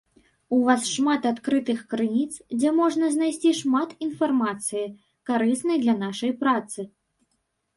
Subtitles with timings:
[0.55, 4.87] У вас шмат адкрытых крыніц, дзе можна знайсці шмат інфармацыі,
[5.31, 6.79] карыснай для нашай працы.